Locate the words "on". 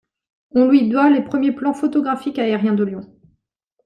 0.49-0.65